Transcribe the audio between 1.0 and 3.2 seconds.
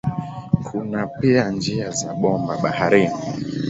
pia njia za bomba baharini.